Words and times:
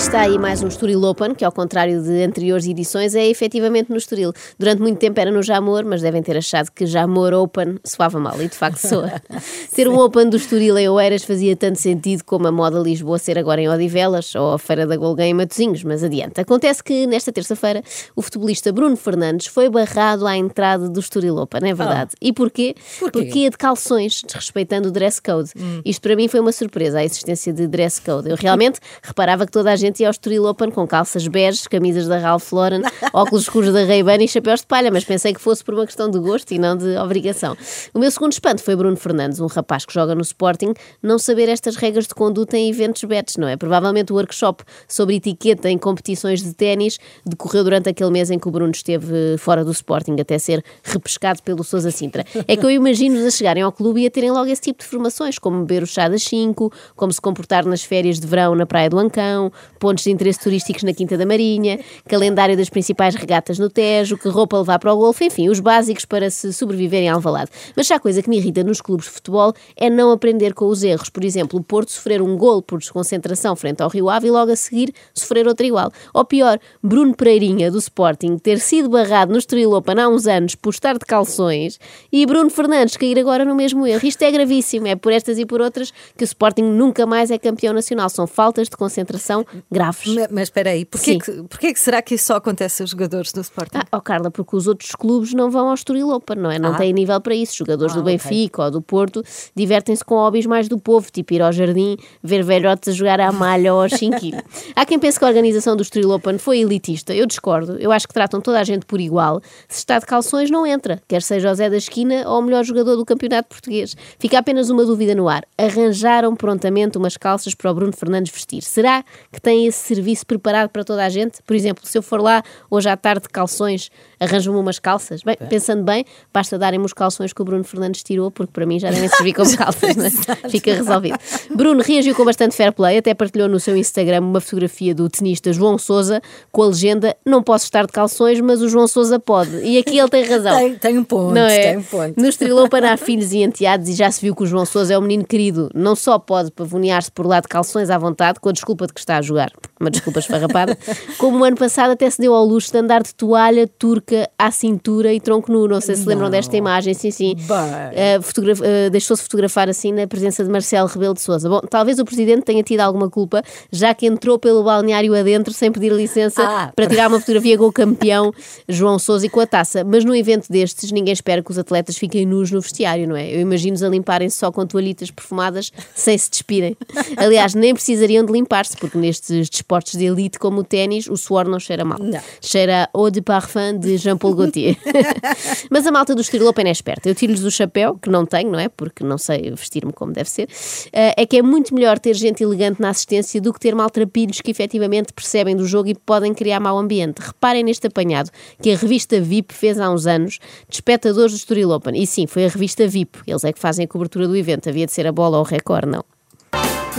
Está 0.00 0.22
aí 0.22 0.38
mais 0.38 0.62
um 0.62 0.66
Estoril 0.66 1.02
Open, 1.02 1.34
que 1.34 1.44
ao 1.44 1.52
contrário 1.52 2.02
de 2.02 2.24
anteriores 2.24 2.66
edições, 2.66 3.14
é 3.14 3.28
efetivamente 3.28 3.90
no 3.90 3.98
Estoril. 3.98 4.32
Durante 4.58 4.80
muito 4.80 4.98
tempo 4.98 5.20
era 5.20 5.30
no 5.30 5.42
Jamor, 5.42 5.84
mas 5.84 6.00
devem 6.00 6.22
ter 6.22 6.38
achado 6.38 6.70
que 6.72 6.86
Jamor 6.86 7.34
Open 7.34 7.78
soava 7.84 8.18
mal, 8.18 8.40
e 8.40 8.48
de 8.48 8.56
facto 8.56 8.78
soa. 8.78 9.12
ter 9.76 9.86
um 9.86 9.98
Open 9.98 10.30
do 10.30 10.38
Estoril 10.38 10.78
em 10.78 10.88
Oeiras 10.88 11.22
fazia 11.22 11.54
tanto 11.54 11.78
sentido 11.78 12.24
como 12.24 12.48
a 12.48 12.50
moda 12.50 12.78
Lisboa 12.78 13.18
ser 13.18 13.38
agora 13.38 13.60
em 13.60 13.68
Odivelas 13.68 14.34
ou 14.34 14.54
a 14.54 14.58
Feira 14.58 14.86
da 14.86 14.96
Golgã 14.96 15.24
em 15.24 15.34
Matosinhos, 15.34 15.84
mas 15.84 16.02
adiante. 16.02 16.40
Acontece 16.40 16.82
que 16.82 17.06
nesta 17.06 17.30
terça-feira 17.30 17.82
o 18.16 18.22
futebolista 18.22 18.72
Bruno 18.72 18.96
Fernandes 18.96 19.48
foi 19.48 19.68
barrado 19.68 20.26
à 20.26 20.34
entrada 20.34 20.88
do 20.88 20.98
Estoril 20.98 21.36
Open, 21.36 21.60
é 21.68 21.74
verdade. 21.74 22.12
E 22.22 22.32
porquê? 22.32 22.74
Porquê? 22.98 23.12
Porque 23.12 23.38
ia 23.40 23.50
de 23.50 23.58
calções, 23.58 24.22
desrespeitando 24.26 24.88
o 24.88 24.90
dress 24.90 25.20
code. 25.20 25.50
Isto 25.84 26.00
para 26.00 26.16
mim 26.16 26.26
foi 26.26 26.40
uma 26.40 26.52
surpresa, 26.52 27.00
a 27.00 27.04
existência 27.04 27.52
de 27.52 27.66
dress 27.66 28.00
code. 28.00 28.30
Eu 28.30 28.36
realmente 28.36 28.80
reparava 29.02 29.44
que 29.44 29.52
toda 29.52 29.70
a 29.70 29.76
gente 29.76 29.89
ia 29.98 30.06
ao 30.06 30.10
Estoril 30.10 30.44
Open 30.44 30.70
com 30.70 30.86
calças 30.86 31.26
beges, 31.26 31.66
camisas 31.66 32.06
da 32.06 32.18
Ralph 32.18 32.52
Lauren, 32.52 32.82
óculos 33.12 33.42
escuros 33.42 33.72
da 33.72 33.84
Ray-Ban 33.84 34.22
e 34.22 34.28
chapéus 34.28 34.60
de 34.60 34.66
palha, 34.66 34.90
mas 34.90 35.04
pensei 35.04 35.34
que 35.34 35.40
fosse 35.40 35.64
por 35.64 35.74
uma 35.74 35.86
questão 35.86 36.08
de 36.08 36.18
gosto 36.18 36.52
e 36.52 36.58
não 36.58 36.76
de 36.76 36.96
obrigação. 36.98 37.56
O 37.92 37.98
meu 37.98 38.10
segundo 38.10 38.32
espanto 38.32 38.62
foi 38.62 38.76
Bruno 38.76 38.96
Fernandes, 38.96 39.40
um 39.40 39.46
rapaz 39.46 39.84
que 39.84 39.92
joga 39.92 40.14
no 40.14 40.20
Sporting, 40.20 40.74
não 41.02 41.18
saber 41.18 41.48
estas 41.48 41.76
regras 41.76 42.06
de 42.06 42.14
conduta 42.14 42.56
em 42.56 42.70
eventos 42.70 43.02
betes, 43.04 43.36
não 43.36 43.48
é? 43.48 43.56
Provavelmente 43.56 44.12
o 44.12 44.16
workshop 44.16 44.62
sobre 44.86 45.16
etiqueta 45.16 45.70
em 45.70 45.78
competições 45.78 46.42
de 46.42 46.52
ténis 46.52 46.98
decorreu 47.24 47.64
durante 47.64 47.88
aquele 47.88 48.10
mês 48.10 48.30
em 48.30 48.38
que 48.38 48.46
o 48.46 48.50
Bruno 48.50 48.72
esteve 48.72 49.36
fora 49.38 49.64
do 49.64 49.72
Sporting, 49.72 50.16
até 50.20 50.38
ser 50.38 50.62
repescado 50.84 51.42
pelo 51.42 51.64
Sousa 51.64 51.90
Sintra. 51.90 52.24
É 52.46 52.56
que 52.56 52.64
eu 52.64 52.70
imagino-os 52.70 53.24
a 53.24 53.30
chegarem 53.30 53.62
ao 53.62 53.72
clube 53.72 54.02
e 54.02 54.06
a 54.06 54.10
terem 54.10 54.30
logo 54.30 54.46
esse 54.50 54.62
tipo 54.62 54.82
de 54.82 54.86
formações, 54.86 55.38
como 55.38 55.60
beber 55.60 55.82
o 55.82 55.86
chá 55.86 56.08
das 56.08 56.22
5, 56.24 56.72
como 56.94 57.12
se 57.12 57.20
comportar 57.20 57.64
nas 57.64 57.82
férias 57.82 58.20
de 58.20 58.26
verão 58.26 58.54
na 58.54 58.66
Praia 58.66 58.90
do 58.90 58.98
Ancão, 58.98 59.50
pontos 59.80 60.04
de 60.04 60.10
interesse 60.10 60.38
turísticos 60.38 60.82
na 60.82 60.92
Quinta 60.92 61.16
da 61.16 61.24
Marinha, 61.24 61.80
calendário 62.06 62.56
das 62.56 62.68
principais 62.68 63.14
regatas 63.14 63.58
no 63.58 63.70
Tejo, 63.70 64.18
que 64.18 64.28
roupa 64.28 64.58
levar 64.58 64.78
para 64.78 64.92
o 64.92 64.96
golfe, 64.96 65.24
enfim, 65.24 65.48
os 65.48 65.58
básicos 65.58 66.04
para 66.04 66.30
se 66.30 66.52
sobreviver 66.52 67.02
em 67.02 67.08
Alvalade. 67.08 67.50
Mas 67.74 67.86
já 67.86 67.96
a 67.96 68.00
coisa 68.00 68.22
que 68.22 68.28
me 68.28 68.36
irrita 68.36 68.62
nos 68.62 68.80
clubes 68.80 69.06
de 69.06 69.12
futebol 69.12 69.54
é 69.74 69.88
não 69.88 70.12
aprender 70.12 70.52
com 70.52 70.66
os 70.66 70.82
erros. 70.82 71.08
Por 71.08 71.24
exemplo, 71.24 71.58
o 71.58 71.62
Porto 71.62 71.90
sofrer 71.90 72.20
um 72.20 72.36
gol 72.36 72.60
por 72.62 72.78
desconcentração 72.78 73.56
frente 73.56 73.82
ao 73.82 73.88
Rio 73.88 74.10
Ave 74.10 74.28
e 74.28 74.30
logo 74.30 74.52
a 74.52 74.56
seguir 74.56 74.92
sofrer 75.14 75.48
outro 75.48 75.64
igual. 75.64 75.90
Ou 76.12 76.24
pior, 76.24 76.58
Bruno 76.82 77.14
Pereirinha, 77.14 77.70
do 77.70 77.78
Sporting, 77.78 78.36
ter 78.36 78.60
sido 78.60 78.90
barrado 78.90 79.32
no 79.32 79.38
Estoril 79.38 79.72
Open 79.72 79.98
há 79.98 80.08
uns 80.08 80.26
anos 80.26 80.54
por 80.54 80.70
estar 80.70 80.98
de 80.98 81.06
calções 81.06 81.80
e 82.12 82.26
Bruno 82.26 82.50
Fernandes 82.50 82.98
cair 82.98 83.18
agora 83.18 83.46
no 83.46 83.54
mesmo 83.54 83.86
erro. 83.86 84.06
Isto 84.06 84.22
é 84.22 84.30
gravíssimo, 84.30 84.86
é 84.86 84.94
por 84.94 85.10
estas 85.10 85.38
e 85.38 85.46
por 85.46 85.62
outras 85.62 85.90
que 86.16 86.22
o 86.22 86.24
Sporting 86.24 86.64
nunca 86.64 87.06
mais 87.06 87.30
é 87.30 87.38
campeão 87.38 87.72
nacional. 87.72 88.10
São 88.10 88.26
faltas 88.26 88.68
de 88.68 88.76
concentração 88.76 89.46
graves. 89.70 90.14
Ma- 90.14 90.28
Mas 90.30 90.42
espera 90.44 90.70
aí, 90.70 90.84
porquê 90.84 91.12
Sim. 91.12 91.18
que, 91.18 91.32
porquê 91.44 91.72
que 91.72 91.80
será 91.80 92.02
que 92.02 92.14
isso 92.14 92.26
só 92.26 92.36
acontece 92.36 92.82
aos 92.82 92.90
jogadores 92.90 93.32
do 93.32 93.40
Sporting? 93.40 93.78
Ah, 93.78 93.86
oh 93.96 94.00
Carla, 94.00 94.30
porque 94.30 94.56
os 94.56 94.66
outros 94.66 94.90
clubes 94.92 95.32
não 95.32 95.50
vão 95.50 95.68
ao 95.68 95.74
Estoril 95.74 96.08
Open, 96.10 96.36
não 96.38 96.50
é? 96.50 96.58
Não 96.58 96.72
Ah. 96.74 96.76
têm 96.78 96.92
nível 96.92 97.20
para 97.20 97.34
isso. 97.34 97.56
Jogadores 97.56 97.94
Ah, 97.94 97.98
do. 97.98 98.04
Benfica 98.04 98.64
ou 98.64 98.70
do 98.70 98.82
Porto 98.82 99.22
divertem-se 99.54 100.04
com 100.04 100.14
hobbies 100.16 100.46
mais 100.46 100.68
do 100.68 100.78
povo, 100.78 101.10
tipo 101.10 101.32
ir 101.34 101.42
ao 101.42 101.52
jardim, 101.52 101.96
ver 102.22 102.42
velhotes 102.42 102.88
a 102.88 102.92
jogar 102.92 103.20
à 103.20 103.30
malha 103.32 103.72
ou 103.74 103.82
ao 103.82 103.88
chinquilho. 103.88 104.42
Há 104.74 104.84
quem 104.84 104.98
pense 104.98 105.18
que 105.18 105.24
a 105.24 105.28
organização 105.28 105.76
do 105.76 105.82
Estoril 105.82 106.10
Open 106.10 106.38
foi 106.38 106.58
elitista. 106.60 107.14
Eu 107.14 107.26
discordo. 107.26 107.76
Eu 107.78 107.92
acho 107.92 108.08
que 108.08 108.14
tratam 108.14 108.40
toda 108.40 108.58
a 108.58 108.64
gente 108.64 108.84
por 108.86 109.00
igual. 109.00 109.40
Se 109.68 109.78
está 109.78 109.98
de 109.98 110.06
calções, 110.06 110.50
não 110.50 110.66
entra. 110.66 111.00
Quer 111.06 111.22
seja 111.22 111.50
o 111.50 111.54
Zé 111.54 111.70
da 111.70 111.76
Esquina 111.76 112.28
ou 112.28 112.38
o 112.40 112.42
melhor 112.42 112.64
jogador 112.64 112.96
do 112.96 113.04
campeonato 113.04 113.48
português. 113.48 113.96
Fica 114.18 114.38
apenas 114.38 114.70
uma 114.70 114.84
dúvida 114.84 115.14
no 115.14 115.28
ar. 115.28 115.44
Arranjaram 115.56 116.34
prontamente 116.34 116.98
umas 116.98 117.16
calças 117.16 117.54
para 117.54 117.70
o 117.70 117.74
Bruno 117.74 117.92
Fernandes 117.92 118.32
vestir. 118.32 118.62
Será 118.62 119.04
que 119.32 119.40
tem 119.40 119.59
esse 119.66 119.78
serviço 119.78 120.26
preparado 120.26 120.68
para 120.68 120.84
toda 120.84 121.04
a 121.04 121.08
gente? 121.08 121.42
Por 121.46 121.54
exemplo, 121.54 121.86
se 121.86 121.96
eu 121.96 122.02
for 122.02 122.20
lá 122.20 122.42
hoje 122.70 122.88
à 122.88 122.96
tarde 122.96 123.22
de 123.22 123.28
calções, 123.28 123.90
arranjam-me 124.18 124.58
umas 124.58 124.78
calças? 124.78 125.22
Bem, 125.22 125.36
pensando 125.48 125.82
bem, 125.82 126.04
basta 126.32 126.58
darem-me 126.58 126.84
os 126.84 126.92
calções 126.92 127.32
que 127.32 127.40
o 127.40 127.44
Bruno 127.44 127.64
Fernandes 127.64 128.02
tirou, 128.02 128.30
porque 128.30 128.52
para 128.52 128.66
mim 128.66 128.78
já 128.78 128.90
devem 128.90 129.08
servir 129.08 129.32
como 129.34 129.54
calças, 129.56 129.96
não 129.96 130.04
é? 130.06 130.48
Fica 130.48 130.74
resolvido. 130.74 131.18
Bruno 131.54 131.82
reagiu 131.82 132.14
com 132.14 132.24
bastante 132.24 132.54
fair 132.54 132.72
play, 132.72 132.98
até 132.98 133.14
partilhou 133.14 133.48
no 133.48 133.58
seu 133.60 133.76
Instagram 133.76 134.20
uma 134.20 134.40
fotografia 134.40 134.94
do 134.94 135.08
tenista 135.08 135.52
João 135.52 135.78
Sousa 135.78 136.20
com 136.52 136.62
a 136.62 136.66
legenda 136.66 137.16
Não 137.24 137.42
posso 137.42 137.64
estar 137.64 137.86
de 137.86 137.92
calções, 137.92 138.40
mas 138.40 138.62
o 138.62 138.68
João 138.68 138.86
Sousa 138.86 139.18
pode. 139.18 139.56
E 139.64 139.78
aqui 139.78 139.98
ele 139.98 140.08
tem 140.08 140.24
razão. 140.24 140.56
Tem, 140.56 140.74
tem 140.74 140.98
um 140.98 141.04
ponto, 141.04 141.34
Não 141.34 141.46
é? 141.46 141.62
tem 141.62 141.78
um 141.78 141.82
ponto. 141.82 142.20
No 142.20 142.28
Estrelou 142.28 142.68
para 142.68 142.96
filhos 142.96 143.32
e 143.32 143.42
enteados 143.42 143.88
e 143.88 143.94
já 143.94 144.10
se 144.10 144.20
viu 144.20 144.34
que 144.34 144.42
o 144.42 144.46
João 144.46 144.64
Sousa 144.64 144.94
é 144.94 144.98
um 144.98 145.02
menino 145.02 145.24
querido. 145.24 145.70
Não 145.74 145.94
só 145.94 146.18
pode 146.18 146.50
pavonear-se 146.50 147.10
por 147.10 147.26
lá 147.26 147.40
de 147.40 147.48
calções 147.48 147.90
à 147.90 147.98
vontade, 147.98 148.40
com 148.40 148.48
a 148.48 148.52
desculpa 148.52 148.86
de 148.86 148.92
que 148.92 149.00
está 149.00 149.18
a 149.18 149.22
jogar, 149.22 149.49
uma 149.80 149.90
desculpa 149.90 150.18
esfarrapada, 150.18 150.76
como 151.16 151.38
o 151.38 151.44
ano 151.44 151.56
passado 151.56 151.92
até 151.92 152.08
se 152.10 152.20
deu 152.20 152.34
ao 152.34 152.44
luxo 152.44 152.70
de 152.70 152.78
andar 152.78 153.02
de 153.02 153.14
toalha 153.14 153.66
turca 153.66 154.28
à 154.38 154.50
cintura 154.50 155.12
e 155.12 155.18
tronco 155.20 155.50
nu. 155.50 155.66
Não 155.66 155.80
sei 155.80 155.96
se 155.96 156.06
lembram 156.06 156.28
desta 156.28 156.54
imagem, 156.56 156.92
sim, 156.92 157.10
sim. 157.10 157.34
Uh, 157.34 158.18
uh, 158.18 158.90
Deixou-se 158.90 159.22
fotografar 159.22 159.68
assim 159.70 159.90
na 159.92 160.06
presença 160.06 160.44
de 160.44 160.50
Marcelo 160.50 160.86
Rebelo 160.86 161.14
de 161.14 161.22
Sousa. 161.22 161.48
Bom, 161.48 161.60
talvez 161.60 161.98
o 161.98 162.04
presidente 162.04 162.42
tenha 162.42 162.62
tido 162.62 162.80
alguma 162.80 163.08
culpa, 163.08 163.42
já 163.72 163.94
que 163.94 164.06
entrou 164.06 164.38
pelo 164.38 164.62
balneário 164.62 165.14
adentro 165.14 165.52
sem 165.52 165.72
pedir 165.72 165.92
licença 165.92 166.42
Ah. 166.42 166.72
para 166.76 166.86
tirar 166.86 167.08
uma 167.08 167.18
fotografia 167.18 167.56
com 167.56 167.64
o 167.64 167.72
campeão 167.72 168.32
João 168.68 168.98
Sousa 168.98 169.24
e 169.26 169.28
com 169.30 169.40
a 169.40 169.46
taça. 169.46 169.82
Mas 169.82 170.04
num 170.04 170.14
evento 170.14 170.50
destes, 170.50 170.92
ninguém 170.92 171.12
espera 171.12 171.42
que 171.42 171.50
os 171.50 171.58
atletas 171.58 171.96
fiquem 171.96 172.26
nus 172.26 172.50
no 172.50 172.60
vestiário, 172.60 173.08
não 173.08 173.16
é? 173.16 173.34
Eu 173.34 173.40
imagino-os 173.40 173.82
a 173.82 173.88
limparem-se 173.88 174.36
só 174.36 174.52
com 174.52 174.66
toalhitas 174.66 175.10
perfumadas 175.10 175.72
sem 175.94 176.18
se 176.18 176.30
despirem. 176.30 176.76
Aliás, 177.16 177.54
nem 177.54 177.72
precisariam 177.72 178.24
de 178.26 178.32
limpar-se, 178.32 178.76
porque 178.76 178.98
nestes 178.98 179.39
desportos 179.48 179.92
de 179.92 180.04
elite 180.04 180.38
como 180.38 180.60
o 180.60 180.64
ténis, 180.64 181.08
o 181.08 181.16
suor 181.16 181.48
não 181.48 181.58
cheira 181.58 181.84
mal. 181.84 181.98
Não. 181.98 182.20
Cheira 182.40 182.88
eau 182.94 183.10
de 183.10 183.22
parfum 183.22 183.78
de 183.78 183.96
Jean-Paul 183.96 184.34
Gaultier. 184.34 184.76
Mas 185.70 185.86
a 185.86 185.92
malta 185.92 186.14
do 186.14 186.20
Estoril 186.20 186.48
Open 186.48 186.66
é 186.66 186.70
esperta. 186.70 187.08
Eu 187.08 187.14
tiro-lhes 187.14 187.42
o 187.44 187.50
chapéu, 187.50 187.96
que 187.96 188.10
não 188.10 188.26
tenho, 188.26 188.50
não 188.50 188.58
é? 188.58 188.68
Porque 188.68 189.04
não 189.04 189.18
sei 189.18 189.50
vestir-me 189.50 189.92
como 189.92 190.12
deve 190.12 190.28
ser. 190.28 190.48
Eh, 190.92 191.14
É 191.16 191.26
que 191.26 191.36
é 191.36 191.42
muito 191.42 191.74
melhor 191.74 191.98
ter 191.98 192.14
gente 192.14 192.42
elegante 192.42 192.80
na 192.80 192.90
assistência 192.90 193.40
do 193.40 193.52
que 193.52 193.60
ter 193.60 193.74
maltrapilhos 193.74 194.40
que 194.40 194.50
efetivamente 194.50 195.12
percebem 195.12 195.54
do 195.56 195.66
jogo 195.66 195.88
e 195.88 195.94
podem 195.94 196.34
criar 196.34 196.60
mau 196.60 196.78
ambiente. 196.78 197.18
Reparem 197.20 197.62
neste 197.62 197.86
apanhado 197.86 198.30
que 198.60 198.72
a 198.72 198.76
revista 198.76 199.20
VIP 199.20 199.54
fez 199.54 199.78
há 199.78 199.90
uns 199.90 200.06
anos 200.06 200.38
de 200.68 200.76
espectadores 200.76 201.32
do 201.32 201.36
Estoril 201.36 201.70
Open. 201.70 202.00
E 202.00 202.06
sim, 202.06 202.26
foi 202.26 202.46
a 202.46 202.48
revista 202.48 202.86
VIP. 202.86 203.18
Eles 203.26 203.44
é 203.44 203.52
que 203.52 203.58
fazem 203.58 203.84
a 203.84 203.88
cobertura 203.88 204.26
do 204.26 204.36
evento. 204.36 204.68
Havia 204.68 204.86
de 204.86 204.92
ser 204.92 205.06
a 205.06 205.12
bola 205.12 205.36
ou 205.38 205.44
o 205.44 205.46
recorde, 205.46 205.88
não. 205.88 206.04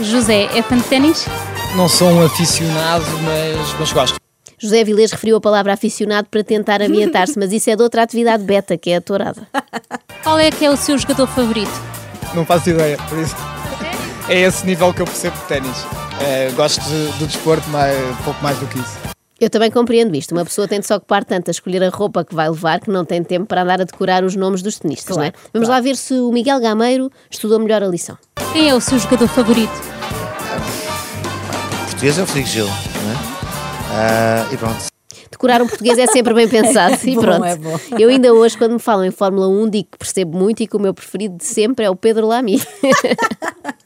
José, 0.00 0.44
é 0.56 0.62
fã 0.62 0.76
de 0.76 0.84
ténis? 0.84 1.26
Não 1.76 1.88
sou 1.88 2.08
um 2.10 2.24
aficionado, 2.24 3.04
mas, 3.24 3.80
mas 3.80 3.92
gosto. 3.92 4.20
José 4.58 4.84
Vilês 4.84 5.10
referiu 5.10 5.38
a 5.38 5.40
palavra 5.40 5.72
aficionado 5.72 6.28
para 6.30 6.44
tentar 6.44 6.82
ambientar-se, 6.82 7.38
mas 7.38 7.50
isso 7.50 7.70
é 7.70 7.74
de 7.74 7.82
outra 7.82 8.02
atividade 8.02 8.44
beta, 8.44 8.76
que 8.76 8.90
é 8.90 8.96
a 8.96 9.00
tourada. 9.00 9.48
Qual 10.22 10.38
é 10.38 10.50
que 10.50 10.66
é 10.66 10.70
o 10.70 10.76
seu 10.76 10.98
jogador 10.98 11.26
favorito? 11.26 11.72
Não 12.34 12.44
faço 12.44 12.70
ideia, 12.70 12.98
por 13.08 13.18
isso. 13.18 13.34
É 14.28 14.40
esse 14.40 14.66
nível 14.66 14.92
que 14.92 15.00
eu 15.00 15.06
percebo 15.06 15.36
de 15.36 15.44
ténis. 15.44 15.86
É, 16.20 16.50
gosto 16.50 16.80
do 17.18 17.26
desporto, 17.26 17.68
mas 17.70 17.96
pouco 18.22 18.40
mais 18.42 18.58
do 18.58 18.66
que 18.66 18.78
isso. 18.78 18.98
Eu 19.40 19.50
também 19.50 19.70
compreendo 19.70 20.14
isto. 20.14 20.32
Uma 20.32 20.44
pessoa 20.44 20.68
tem 20.68 20.78
de 20.78 20.86
se 20.86 20.94
ocupar 20.94 21.24
tanto 21.24 21.48
a 21.48 21.52
escolher 21.52 21.82
a 21.82 21.88
roupa 21.88 22.22
que 22.24 22.34
vai 22.34 22.48
levar 22.48 22.80
que 22.80 22.90
não 22.90 23.04
tem 23.04 23.24
tempo 23.24 23.46
para 23.46 23.62
andar 23.62 23.80
a 23.80 23.84
decorar 23.84 24.22
os 24.22 24.36
nomes 24.36 24.62
dos 24.62 24.78
tenistas, 24.78 25.16
não 25.16 25.24
é? 25.24 25.32
Vamos 25.52 25.68
lá 25.68 25.80
ver 25.80 25.96
se 25.96 26.14
o 26.14 26.30
Miguel 26.30 26.60
Gameiro 26.60 27.10
estudou 27.30 27.58
melhor 27.58 27.82
a 27.82 27.88
lição. 27.88 28.16
Quem 28.52 28.68
é 28.68 28.74
o 28.74 28.80
seu 28.80 28.98
jogador 28.98 29.26
favorito? 29.26 30.01
Português 32.02 32.18
é 32.18 32.22
o 32.22 32.46
Gil, 32.46 32.66
não 32.66 32.72
é? 32.72 33.16
Ah, 33.92 34.48
e 34.52 34.56
pronto. 34.56 34.86
Decorar 35.30 35.62
um 35.62 35.68
português 35.68 35.96
é 35.98 36.06
sempre 36.08 36.34
bem 36.34 36.48
pensado 36.48 36.98
e 37.04 37.14
bom, 37.14 37.20
pronto. 37.20 37.44
é 37.44 37.54
bom. 37.54 37.78
Eu 37.96 38.08
ainda 38.08 38.34
hoje, 38.34 38.58
quando 38.58 38.72
me 38.72 38.80
falam 38.80 39.04
em 39.04 39.12
Fórmula 39.12 39.46
1, 39.46 39.70
digo 39.70 39.88
que 39.92 39.98
percebo 39.98 40.36
muito 40.36 40.64
e 40.64 40.66
que 40.66 40.76
o 40.76 40.80
meu 40.80 40.92
preferido 40.92 41.36
de 41.36 41.44
sempre 41.44 41.84
é 41.84 41.90
o 41.90 41.94
Pedro 41.94 42.26
Lamy. 42.26 42.60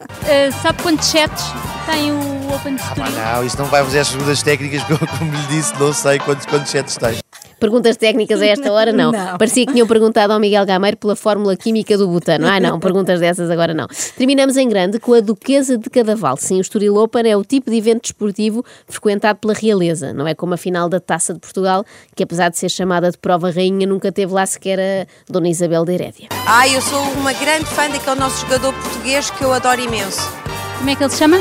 Ah, 0.00 0.50
sabe 0.62 0.82
quantos 0.82 1.06
sets 1.06 1.44
tem 1.84 2.10
o 2.10 2.54
Open 2.54 2.76
de 2.76 2.82
Ah, 2.82 3.34
não, 3.34 3.44
isso 3.44 3.58
não 3.58 3.66
vai 3.66 3.84
fazer 3.84 3.98
as 3.98 4.08
perguntas 4.08 4.42
técnicas, 4.42 4.82
como 5.18 5.32
lhe 5.32 5.46
disse, 5.48 5.78
não 5.78 5.92
sei 5.92 6.18
quantos, 6.18 6.46
quantos 6.46 6.70
sets 6.70 6.96
tem. 6.96 7.18
Perguntas 7.58 7.96
técnicas 7.96 8.40
a 8.42 8.46
esta 8.46 8.70
hora, 8.72 8.92
não. 8.92 9.10
Não. 9.16 9.38
Parecia 9.38 9.64
que 9.64 9.72
tinham 9.72 9.86
perguntado 9.86 10.32
ao 10.32 10.38
Miguel 10.40 10.66
Gameiro 10.66 10.96
pela 10.96 11.16
fórmula 11.16 11.56
química 11.56 11.96
do 11.96 12.06
butano. 12.08 12.46
Ah, 12.46 12.60
não, 12.60 12.78
perguntas 12.78 13.20
dessas 13.20 13.50
agora 13.50 13.72
não. 13.72 13.86
Terminamos 14.16 14.56
em 14.56 14.68
grande 14.68 14.98
com 14.98 15.14
a 15.14 15.20
Duquesa 15.20 15.78
de 15.78 15.88
Cadaval. 15.88 16.36
Sim, 16.36 16.58
o 16.58 16.60
Estoril 16.60 16.96
Open 16.96 17.30
é 17.30 17.36
o 17.36 17.44
tipo 17.44 17.70
de 17.70 17.76
evento 17.76 18.02
desportivo 18.02 18.64
frequentado 18.86 19.38
pela 19.38 19.54
realeza. 19.54 20.12
Não 20.12 20.26
é 20.26 20.34
como 20.34 20.54
a 20.54 20.56
final 20.56 20.88
da 20.88 21.00
Taça 21.00 21.32
de 21.32 21.40
Portugal, 21.40 21.84
que 22.14 22.22
apesar 22.22 22.50
de 22.50 22.58
ser 22.58 22.68
chamada 22.68 23.10
de 23.10 23.16
prova 23.16 23.50
rainha, 23.50 23.86
nunca 23.86 24.12
teve 24.12 24.32
lá 24.32 24.44
sequer 24.44 24.78
a 24.78 25.32
Dona 25.32 25.48
Isabel 25.48 25.84
de 25.84 25.92
Herédia. 25.92 26.28
Ai, 26.46 26.76
eu 26.76 26.82
sou 26.82 27.00
uma 27.12 27.32
grande 27.32 27.66
fã 27.66 27.88
daquele 27.88 28.20
nosso 28.20 28.40
jogador 28.42 28.72
português 28.74 29.30
que 29.30 29.42
eu 29.42 29.52
adoro 29.52 29.80
imenso. 29.80 30.20
Como 30.78 30.90
é 30.90 30.94
que 30.96 31.02
ele 31.02 31.10
se 31.10 31.18
chama? 31.18 31.38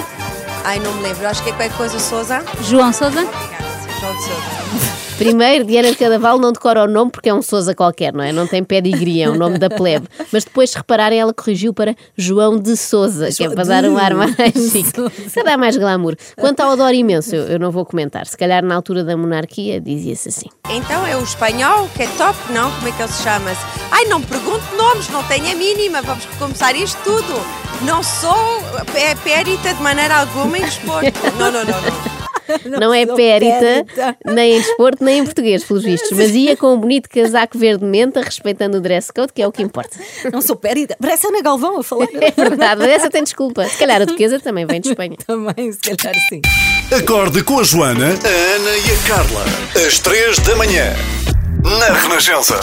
Ai, 0.63 0.79
não 0.79 0.93
me 0.93 1.03
lembro, 1.03 1.27
acho 1.27 1.43
que 1.43 1.49
é 1.49 1.53
qualquer 1.53 1.75
coisa 1.75 1.99
Souza. 1.99 2.43
João 2.61 2.93
Sousa? 2.93 3.21
João 3.21 4.15
de 4.15 4.23
Souza. 4.23 5.04
Primeiro, 5.17 5.63
Diana 5.63 5.91
de 5.91 5.97
Cadaval 5.97 6.37
não 6.37 6.51
decora 6.51 6.83
o 6.83 6.87
nome 6.87 7.09
porque 7.09 7.29
é 7.29 7.33
um 7.33 7.41
Sousa 7.41 7.73
qualquer, 7.73 8.13
não 8.13 8.23
é? 8.23 8.33
Não 8.33 8.45
tem 8.45 8.63
pedigree, 8.63 9.21
é 9.21 9.29
o 9.29 9.35
nome 9.35 9.57
da 9.57 9.69
plebe. 9.69 10.07
Mas 10.31 10.43
depois, 10.43 10.71
se 10.71 10.77
repararem, 10.77 11.19
ela 11.19 11.33
corrigiu 11.33 11.73
para 11.73 11.95
João 12.17 12.57
de 12.57 12.75
Sousa, 12.75 13.29
que 13.31 13.43
é 13.43 13.49
para 13.49 13.63
dar 13.63 13.85
um 13.85 13.97
ar 13.97 14.13
mais 14.13 14.33
chique, 14.71 14.91
para 15.33 15.43
dar 15.43 15.57
mais 15.57 15.77
glamour. 15.77 16.15
Quanto 16.35 16.59
ao 16.59 16.71
Adoro 16.71 16.93
Imenso, 16.93 17.33
eu, 17.33 17.43
eu 17.43 17.59
não 17.59 17.71
vou 17.71 17.85
comentar. 17.85 18.27
Se 18.27 18.37
calhar 18.37 18.63
na 18.63 18.75
altura 18.75 19.03
da 19.03 19.15
monarquia 19.15 19.79
dizia-se 19.79 20.29
assim. 20.29 20.49
Então 20.69 21.07
é 21.07 21.15
o 21.15 21.23
espanhol, 21.23 21.89
que 21.95 22.03
é 22.03 22.07
top, 22.17 22.37
não? 22.51 22.69
Como 22.71 22.87
é 22.87 22.91
que 22.91 23.01
ele 23.01 23.11
se 23.11 23.23
chama-se? 23.23 23.61
Ai, 23.91 24.05
não 24.05 24.19
me 24.19 24.25
pergunte 24.25 24.65
nomes, 24.75 25.09
não 25.09 25.23
tenho 25.23 25.49
a 25.49 25.55
mínima, 25.55 26.01
vamos 26.01 26.25
recomeçar 26.25 26.75
isto 26.75 26.97
tudo. 27.03 27.65
Não 27.83 28.03
sou 28.03 28.35
é 28.95 29.15
périta 29.15 29.73
de 29.73 29.81
maneira 29.81 30.21
alguma 30.21 30.57
em 30.57 30.65
desporto. 30.65 31.19
Não, 31.37 31.51
não, 31.51 31.63
não, 31.63 31.81
não. 31.81 32.14
Não, 32.65 32.93
é 32.93 33.05
sou 33.05 33.15
périta, 33.15 33.59
périta. 33.59 34.17
nem 34.25 34.57
em 34.57 34.61
desporto, 34.61 35.03
nem 35.03 35.19
em 35.19 35.23
português, 35.23 35.63
pelos 35.63 35.83
vistos. 35.83 36.11
Mas 36.11 36.31
ia 36.31 36.55
com 36.55 36.73
um 36.73 36.77
bonito 36.77 37.09
casaco 37.09 37.57
verde 37.57 37.85
menta, 37.85 38.21
respeitando 38.21 38.77
o 38.77 38.81
dress 38.81 39.11
code, 39.11 39.33
que 39.33 39.41
é 39.41 39.47
o 39.47 39.51
que 39.51 39.61
importa. 39.61 39.97
Não 40.31 40.41
sou 40.41 40.55
périda. 40.55 40.95
Parece 40.99 41.27
a 41.27 41.29
Ana 41.29 41.41
Galvão 41.41 41.79
a 41.79 41.83
falar. 41.83 42.05
É 42.25 42.31
verdade, 42.31 42.81
mas 42.81 42.89
essa 42.89 43.09
tem 43.09 43.23
desculpa. 43.23 43.67
Se 43.67 43.77
calhar 43.77 44.01
a 44.01 44.05
duquesa 44.05 44.39
também 44.39 44.65
vem 44.65 44.81
de 44.81 44.89
Espanha. 44.89 45.15
Também, 45.27 45.71
se 45.71 45.79
calhar 45.79 46.15
sim. 46.29 46.41
Acorde 46.91 47.43
com 47.43 47.59
a 47.59 47.63
Joana, 47.63 48.07
a 48.07 48.55
Ana 48.55 48.77
e 48.77 48.91
a 48.91 49.07
Carla. 49.07 49.45
Às 49.85 49.99
três 49.99 50.39
da 50.39 50.55
manhã. 50.55 50.93
Na 51.63 51.93
Renascença. 51.93 52.59